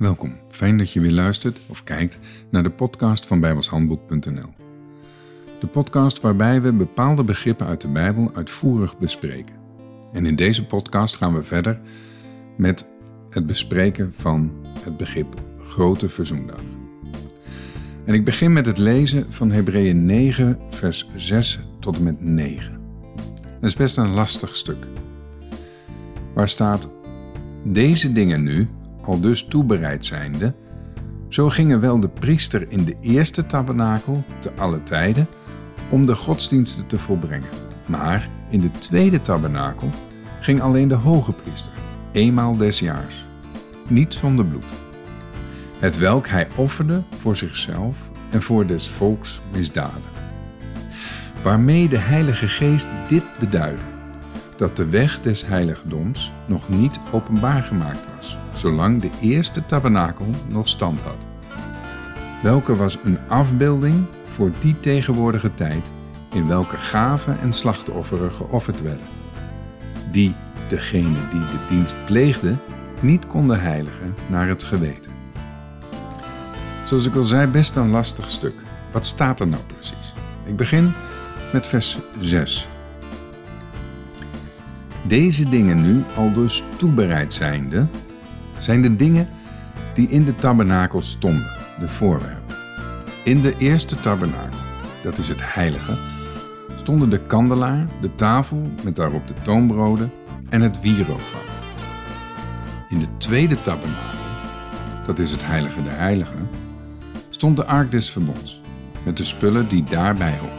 Welkom, 0.00 0.32
fijn 0.48 0.78
dat 0.78 0.92
je 0.92 1.00
weer 1.00 1.12
luistert 1.12 1.60
of 1.66 1.84
kijkt 1.84 2.18
naar 2.50 2.62
de 2.62 2.70
podcast 2.70 3.26
van 3.26 3.40
bijbelshandboek.nl. 3.40 4.52
De 5.60 5.66
podcast 5.66 6.20
waarbij 6.20 6.62
we 6.62 6.72
bepaalde 6.72 7.24
begrippen 7.24 7.66
uit 7.66 7.80
de 7.80 7.88
Bijbel 7.88 8.30
uitvoerig 8.34 8.98
bespreken. 8.98 9.54
En 10.12 10.26
in 10.26 10.36
deze 10.36 10.66
podcast 10.66 11.16
gaan 11.16 11.34
we 11.34 11.42
verder 11.42 11.80
met 12.56 12.92
het 13.30 13.46
bespreken 13.46 14.12
van 14.14 14.52
het 14.82 14.96
begrip 14.96 15.42
Grote 15.58 16.08
Verzoendag. 16.08 16.60
En 18.04 18.14
ik 18.14 18.24
begin 18.24 18.52
met 18.52 18.66
het 18.66 18.78
lezen 18.78 19.32
van 19.32 19.50
Hebreeën 19.50 20.04
9, 20.04 20.58
vers 20.70 21.10
6 21.16 21.60
tot 21.80 21.96
en 21.96 22.02
met 22.02 22.20
9. 22.20 22.80
Dat 23.60 23.70
is 23.70 23.76
best 23.76 23.96
een 23.96 24.10
lastig 24.10 24.56
stuk. 24.56 24.86
Waar 26.34 26.48
staat: 26.48 26.90
Deze 27.64 28.12
dingen 28.12 28.42
nu, 28.42 28.68
al 29.02 29.20
dus 29.20 29.44
toebereid 29.44 30.04
zijnde, 30.04 30.54
zo 31.28 31.48
gingen 31.48 31.80
wel 31.80 32.00
de 32.00 32.08
priester 32.08 32.70
in 32.70 32.84
de 32.84 32.96
eerste 33.00 33.46
tabernakel 33.46 34.22
te 34.38 34.50
alle 34.56 34.82
tijden 34.82 35.28
om 35.88 36.06
de 36.06 36.14
godsdiensten 36.14 36.86
te 36.86 36.98
volbrengen. 36.98 37.48
Maar 37.86 38.28
in 38.48 38.60
de 38.60 38.70
tweede 38.70 39.20
tabernakel 39.20 39.90
ging 40.40 40.60
alleen 40.60 40.88
de 40.88 40.94
hoge 40.94 41.32
priester, 41.32 41.72
eenmaal 42.12 42.56
des 42.56 42.78
jaars, 42.78 43.26
niet 43.88 44.14
zonder 44.14 44.44
bloed. 44.44 44.72
Het 45.78 45.98
welk 45.98 46.28
hij 46.28 46.48
offerde 46.56 47.02
voor 47.18 47.36
zichzelf 47.36 48.10
en 48.30 48.42
voor 48.42 48.66
des 48.66 48.88
volks 48.88 49.40
misdaden. 49.52 50.02
Waarmee 51.42 51.88
de 51.88 51.98
Heilige 51.98 52.48
Geest 52.48 52.88
dit 53.08 53.24
beduidde 53.38 53.82
dat 54.56 54.76
de 54.76 54.88
weg 54.88 55.20
des 55.20 55.46
heiligdoms 55.46 56.32
nog 56.46 56.68
niet 56.68 57.00
openbaar 57.10 57.62
gemaakt 57.62 58.08
was, 58.16 58.38
zolang 58.60 59.00
de 59.00 59.10
eerste 59.20 59.66
tabernakel 59.66 60.26
nog 60.48 60.68
stand 60.68 61.00
had. 61.00 61.26
Welke 62.42 62.76
was 62.76 62.98
een 63.04 63.18
afbeelding 63.28 64.04
voor 64.24 64.50
die 64.58 64.80
tegenwoordige 64.80 65.54
tijd, 65.54 65.92
in 66.32 66.48
welke 66.48 66.76
gaven 66.76 67.38
en 67.40 67.52
slachtofferen 67.52 68.32
geofferd 68.32 68.82
werden, 68.82 69.06
die 70.10 70.34
degene 70.68 71.18
die 71.30 71.40
de 71.40 71.58
dienst 71.66 72.04
pleegde 72.04 72.56
niet 73.00 73.26
konden 73.26 73.60
heiligen 73.60 74.14
naar 74.26 74.48
het 74.48 74.64
geweten. 74.64 75.12
Zoals 76.84 77.06
ik 77.06 77.14
al 77.14 77.24
zei, 77.24 77.46
best 77.46 77.76
een 77.76 77.90
lastig 77.90 78.30
stuk. 78.30 78.54
Wat 78.92 79.06
staat 79.06 79.40
er 79.40 79.48
nou 79.48 79.62
precies? 79.62 80.12
Ik 80.44 80.56
begin 80.56 80.92
met 81.52 81.66
vers 81.66 81.98
6. 82.20 82.68
Deze 85.06 85.48
dingen 85.48 85.82
nu, 85.82 86.04
al 86.16 86.32
dus 86.32 86.62
toebereid 86.76 87.32
zijnde, 87.32 87.86
zijn 88.60 88.82
de 88.82 88.96
dingen 88.96 89.28
die 89.94 90.08
in 90.08 90.24
de 90.24 90.36
tabernakel 90.36 91.02
stonden, 91.02 91.56
de 91.80 91.88
voorwerpen. 91.88 92.56
In 93.24 93.40
de 93.40 93.56
eerste 93.56 94.00
tabernakel, 94.00 94.58
dat 95.02 95.18
is 95.18 95.28
het 95.28 95.40
heilige, 95.54 95.98
stonden 96.74 97.10
de 97.10 97.20
kandelaar, 97.26 97.86
de 98.00 98.14
tafel 98.14 98.70
met 98.82 98.96
daarop 98.96 99.26
de 99.26 99.34
toonbroden 99.42 100.12
en 100.48 100.60
het 100.60 100.80
wierookvat. 100.80 101.40
In 102.88 102.98
de 102.98 103.16
tweede 103.16 103.62
tabernakel, 103.62 104.18
dat 105.06 105.18
is 105.18 105.32
het 105.32 105.46
heilige 105.46 105.82
der 105.82 105.96
heiligen, 105.96 106.48
stond 107.28 107.56
de 107.56 107.66
ark 107.66 107.90
des 107.90 108.10
verbonds, 108.10 108.60
met 109.04 109.16
de 109.16 109.24
spullen 109.24 109.68
die 109.68 109.84
daarbij 109.84 110.38
horen. 110.38 110.58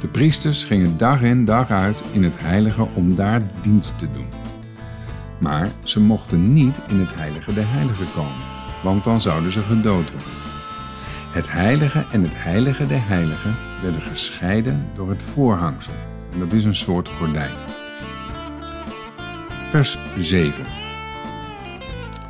De 0.00 0.08
priesters 0.08 0.64
gingen 0.64 0.98
dag 0.98 1.22
in 1.22 1.44
dag 1.44 1.70
uit 1.70 2.02
in 2.10 2.22
het 2.22 2.40
heilige 2.40 2.88
om 2.94 3.14
daar 3.14 3.42
dienst 3.60 3.98
te 3.98 4.06
doen. 4.12 4.41
Maar 5.42 5.70
ze 5.82 6.00
mochten 6.00 6.52
niet 6.52 6.80
in 6.88 7.00
het 7.00 7.14
heilige 7.14 7.52
der 7.52 7.68
heiligen 7.68 8.12
komen, 8.14 8.44
want 8.82 9.04
dan 9.04 9.20
zouden 9.20 9.52
ze 9.52 9.62
gedood 9.62 10.12
worden. 10.12 10.30
Het 11.30 11.52
heilige 11.52 12.06
en 12.10 12.22
het 12.22 12.32
heilige 12.34 12.86
der 12.86 13.06
heiligen 13.06 13.56
werden 13.82 14.02
gescheiden 14.02 14.86
door 14.94 15.08
het 15.08 15.22
voorhangsel. 15.22 15.92
En 16.32 16.38
dat 16.38 16.52
is 16.52 16.64
een 16.64 16.74
soort 16.74 17.08
gordijn. 17.08 17.54
Vers 19.68 19.98
7. 20.16 20.66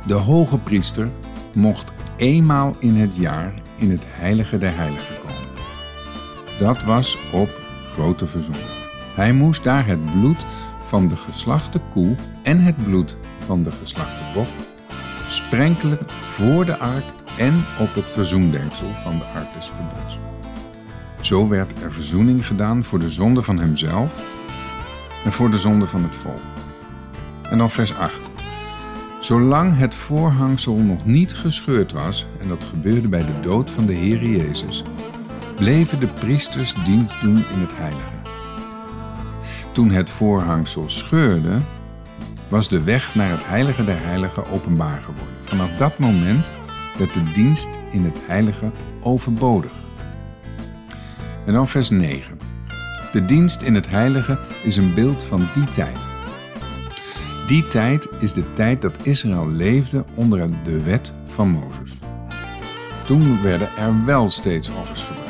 De 0.07 0.13
hoge 0.13 0.57
priester 0.57 1.09
mocht 1.53 1.93
eenmaal 2.15 2.75
in 2.79 2.95
het 2.95 3.15
jaar 3.15 3.53
in 3.75 3.91
het 3.91 4.05
heilige 4.07 4.57
der 4.57 4.75
heiligen 4.75 5.15
komen. 5.19 5.49
Dat 6.57 6.83
was 6.83 7.17
op 7.31 7.61
grote 7.83 8.27
verzoening. 8.27 8.69
Hij 9.15 9.33
moest 9.33 9.63
daar 9.63 9.85
het 9.85 10.11
bloed 10.11 10.45
van 10.93 11.07
de 11.07 11.17
geslachte 11.17 11.79
koe 11.91 12.15
en 12.43 12.59
het 12.59 12.83
bloed 12.83 13.17
van 13.45 13.63
de 13.63 13.71
geslachte 13.71 14.23
bok 14.33 14.47
sprenkelen 15.27 15.99
voor 16.27 16.65
de 16.65 16.77
ark 16.77 17.03
en 17.37 17.65
op 17.79 17.93
het 17.93 18.09
verzoendenksel 18.09 18.95
van 18.95 19.19
de 19.19 19.25
ark 19.25 19.53
des 19.53 19.65
verbonds. 19.65 20.17
Zo 21.21 21.47
werd 21.47 21.81
er 21.81 21.93
verzoening 21.93 22.47
gedaan 22.47 22.83
voor 22.83 22.99
de 22.99 23.09
zonde 23.09 23.43
van 23.43 23.59
hemzelf 23.59 24.25
en 25.23 25.31
voor 25.31 25.51
de 25.51 25.57
zonde 25.57 25.87
van 25.87 26.03
het 26.03 26.15
volk. 26.15 26.41
En 27.43 27.57
dan 27.57 27.69
vers 27.71 27.95
8. 27.95 28.29
Zolang 29.19 29.77
het 29.77 29.95
voorhangsel 29.95 30.75
nog 30.75 31.05
niet 31.05 31.33
gescheurd 31.33 31.91
was, 31.91 32.27
en 32.39 32.47
dat 32.47 32.63
gebeurde 32.63 33.07
bij 33.07 33.25
de 33.25 33.39
dood 33.39 33.71
van 33.71 33.85
de 33.85 33.93
Heer 33.93 34.25
Jezus, 34.25 34.83
bleven 35.55 35.99
de 35.99 36.07
priesters 36.07 36.73
dienst 36.83 37.21
doen 37.21 37.45
in 37.49 37.59
het 37.59 37.75
heilige. 37.75 38.22
Toen 39.73 39.91
het 39.91 40.09
voorhangsel 40.09 40.89
scheurde, 40.89 41.61
was 42.47 42.67
de 42.67 42.83
weg 42.83 43.15
naar 43.15 43.31
het 43.31 43.47
heilige 43.47 43.83
der 43.83 43.99
heiligen 43.99 44.47
openbaar 44.51 45.01
geworden. 45.01 45.35
Vanaf 45.41 45.71
dat 45.71 45.99
moment 45.99 46.51
werd 46.97 47.13
de 47.13 47.31
dienst 47.31 47.79
in 47.91 48.03
het 48.03 48.21
heilige 48.27 48.71
overbodig. 49.01 49.71
En 51.45 51.53
dan 51.53 51.67
vers 51.67 51.89
9. 51.89 52.39
De 53.11 53.25
dienst 53.25 53.61
in 53.61 53.75
het 53.75 53.89
heilige 53.89 54.39
is 54.63 54.77
een 54.77 54.93
beeld 54.93 55.23
van 55.23 55.47
die 55.53 55.71
tijd. 55.71 55.97
Die 57.47 57.67
tijd 57.67 58.07
is 58.19 58.33
de 58.33 58.53
tijd 58.53 58.81
dat 58.81 58.95
Israël 59.01 59.49
leefde 59.49 60.05
onder 60.13 60.49
de 60.63 60.83
wet 60.83 61.13
van 61.25 61.49
Mozes. 61.49 61.99
Toen 63.05 63.41
werden 63.41 63.77
er 63.77 64.05
wel 64.05 64.29
steeds 64.29 64.69
offers 64.69 65.03
gebracht 65.03 65.23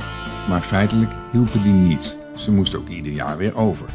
maar 0.48 0.62
feitelijk 0.62 1.12
hielpen 1.32 1.64
die 1.64 1.74
niets. 1.74 2.16
Ze 2.36 2.52
moesten 2.52 2.80
ook 2.80 2.88
ieder 2.88 3.12
jaar 3.12 3.38
weer 3.38 3.56
over. 3.56 3.86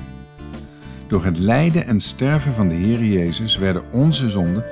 Door 1.08 1.24
het 1.24 1.38
lijden 1.38 1.86
en 1.86 2.00
sterven 2.00 2.52
van 2.52 2.68
de 2.68 2.74
Heer 2.74 3.04
Jezus 3.04 3.56
werden 3.56 3.92
onze 3.92 4.30
zonden 4.30 4.64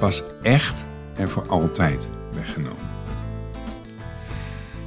pas 0.00 0.22
echt 0.42 0.86
en 1.14 1.28
voor 1.30 1.46
altijd 1.48 2.08
weggenomen. 2.34 2.92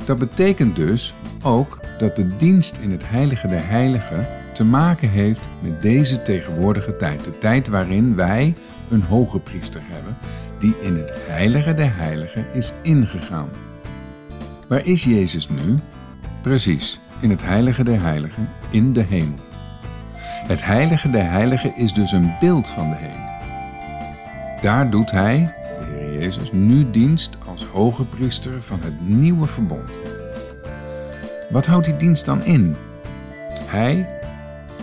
Dat 0.05 0.17
betekent 0.17 0.75
dus 0.75 1.13
ook 1.43 1.79
dat 1.97 2.15
de 2.15 2.35
dienst 2.35 2.77
in 2.77 2.91
het 2.91 3.09
heilige 3.09 3.47
der 3.47 3.67
heiligen 3.67 4.27
te 4.53 4.63
maken 4.63 5.09
heeft 5.09 5.49
met 5.61 5.81
deze 5.81 6.21
tegenwoordige 6.21 6.95
tijd. 6.95 7.23
De 7.23 7.37
tijd 7.37 7.67
waarin 7.67 8.15
wij 8.15 8.55
een 8.89 9.03
hoge 9.03 9.39
priester 9.39 9.81
hebben 9.83 10.17
die 10.59 10.75
in 10.81 10.97
het 10.97 11.11
heilige 11.15 11.73
der 11.73 11.95
heiligen 11.95 12.53
is 12.53 12.73
ingegaan. 12.83 13.49
Waar 14.67 14.85
is 14.85 15.03
Jezus 15.03 15.49
nu? 15.49 15.75
Precies, 16.41 16.99
in 17.21 17.29
het 17.29 17.43
heilige 17.43 17.83
der 17.83 18.01
heiligen, 18.01 18.49
in 18.69 18.93
de 18.93 19.01
hemel. 19.01 19.46
Het 20.47 20.65
heilige 20.65 21.09
der 21.09 21.29
heiligen 21.29 21.75
is 21.75 21.93
dus 21.93 22.11
een 22.11 22.33
beeld 22.39 22.67
van 22.67 22.89
de 22.89 22.95
hemel. 22.95 23.27
Daar 24.61 24.89
doet 24.89 25.11
hij, 25.11 25.55
de 25.79 25.85
Heer 25.85 26.19
Jezus, 26.19 26.51
nu 26.51 26.91
dienst 26.91 27.37
als 27.47 27.65
hoge 27.65 28.05
priester 28.05 28.61
van 28.61 28.79
het 28.81 29.07
nieuwe 29.07 29.47
verbond. 29.47 29.89
Wat 31.49 31.65
houdt 31.65 31.85
die 31.85 31.97
dienst 31.97 32.25
dan 32.25 32.43
in? 32.43 32.75
Hij 33.61 34.07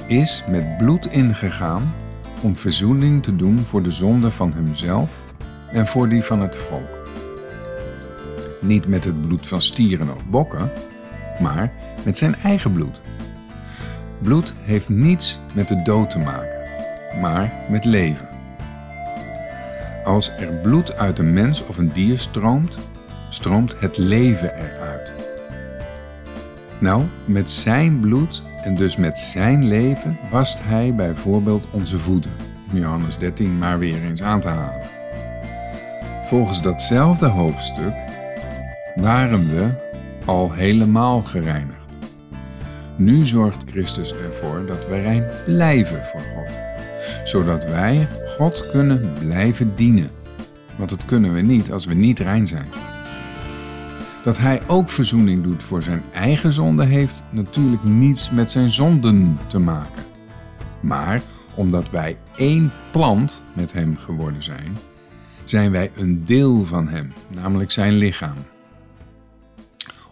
is 0.07 0.45
met 0.49 0.77
bloed 0.77 1.07
ingegaan 1.07 1.95
om 2.41 2.57
verzoening 2.57 3.23
te 3.23 3.37
doen 3.37 3.59
voor 3.59 3.83
de 3.83 3.91
zonde 3.91 4.31
van 4.31 4.53
hemzelf 4.53 5.11
en 5.73 5.87
voor 5.87 6.09
die 6.09 6.23
van 6.23 6.41
het 6.41 6.57
volk. 6.57 7.09
Niet 8.61 8.87
met 8.87 9.05
het 9.05 9.21
bloed 9.21 9.47
van 9.47 9.63
stieren 9.63 10.15
of 10.15 10.25
bokken, 10.27 10.71
maar 11.41 11.73
met 12.03 12.19
zijn 12.19 12.37
eigen 12.43 12.73
bloed. 12.73 13.01
Bloed 14.25 14.55
heeft 14.63 14.89
niets 14.89 15.39
met 15.53 15.69
de 15.69 15.83
dood 15.83 16.11
te 16.11 16.19
maken, 16.19 16.59
maar 17.21 17.53
met 17.69 17.85
leven. 17.85 18.29
Als 20.05 20.37
er 20.39 20.55
bloed 20.55 20.97
uit 20.97 21.19
een 21.19 21.33
mens 21.33 21.67
of 21.67 21.77
een 21.77 21.93
dier 21.93 22.19
stroomt, 22.19 22.79
stroomt 23.29 23.81
het 23.81 23.99
leven 23.99 24.57
eruit. 24.57 25.13
Nou, 26.79 27.05
met 27.25 27.51
zijn 27.51 28.01
bloed 28.01 28.43
en 28.63 28.75
dus 28.75 28.97
met 28.97 29.19
zijn 29.19 29.67
leven 29.67 30.19
wast 30.31 30.59
hij 30.63 30.95
bijvoorbeeld 30.95 31.69
onze 31.71 31.99
voeten. 31.99 32.33
In 32.73 32.81
Johannes 32.81 33.19
13 33.19 33.59
maar 33.59 33.79
weer 33.79 34.05
eens 34.05 34.23
aan 34.23 34.41
te 34.41 34.49
halen. 34.49 34.87
Volgens 36.25 36.63
datzelfde 36.63 37.27
hoofdstuk 37.27 37.95
waren 38.95 39.49
we 39.49 39.71
al 40.25 40.53
helemaal 40.53 41.23
gereinigd. 41.23 41.84
Nu 42.97 43.25
zorgt 43.25 43.65
Christus 43.71 44.15
ervoor 44.15 44.67
dat 44.67 44.87
we 44.89 45.01
rein 45.01 45.27
blijven 45.45 46.05
voor 46.05 46.21
God, 46.21 46.53
zodat 47.25 47.65
wij 47.65 48.09
God 48.27 48.71
kunnen 48.71 49.13
blijven 49.19 49.77
dienen. 49.77 50.11
want 50.77 50.91
dat 50.91 51.05
kunnen 51.05 51.33
we 51.33 51.41
niet 51.41 51.73
als 51.73 51.87
we 51.87 51.95
niet 51.95 52.19
rein 52.19 52.47
zijn. 52.47 52.69
Dat 54.25 54.39
hij 54.39 54.61
ook 54.67 54.89
verzoening 54.89 55.43
doet 55.43 55.63
voor 55.63 55.83
zijn 55.83 56.03
eigen 56.13 56.53
zonde 56.53 56.85
heeft 56.85 57.25
natuurlijk 57.31 57.85
niets 57.85 58.31
met 58.31 58.51
zijn 58.51 58.69
zonden 58.69 59.39
te 59.47 59.59
maken. 59.59 60.03
Maar 60.81 61.23
omdat 61.55 61.91
wij 61.91 62.17
één 62.37 62.73
plant 62.93 63.45
met 63.55 63.73
hem 63.73 63.97
geworden 63.97 64.43
zijn, 64.43 64.77
zijn 65.45 65.71
wij 65.71 65.91
een 65.95 66.25
deel 66.25 66.65
van 66.65 66.89
hem, 66.89 67.13
namelijk 67.35 67.71
zijn 67.71 67.93
lichaam. 67.93 68.37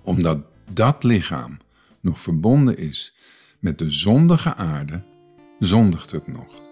Omdat 0.03 0.39
dat 0.73 1.05
lichaam 1.05 1.59
nog 2.03 2.21
verbonden 2.21 2.79
is 2.79 3.15
met 3.59 3.79
de 3.79 3.91
zondige 3.91 4.55
aarde, 4.55 5.03
zondigt 5.59 6.11
het 6.11 6.27
nog. 6.27 6.63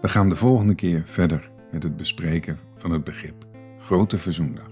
We 0.00 0.08
gaan 0.08 0.28
de 0.28 0.36
volgende 0.36 0.74
keer 0.74 1.02
verder 1.06 1.50
met 1.72 1.82
het 1.82 1.96
bespreken 1.96 2.58
van 2.76 2.90
het 2.90 3.04
begrip 3.04 3.46
Grote 3.78 4.18
Verzoendag. 4.18 4.70